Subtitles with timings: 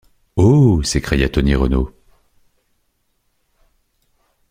[0.35, 0.81] Oh!
[0.81, 1.91] s’écria Tony Renault...